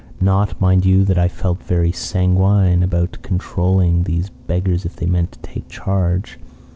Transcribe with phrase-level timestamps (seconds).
[0.19, 5.31] Not, mind you, that I felt very sanguine about controlling these beggars if they meant
[5.33, 6.39] to take charge.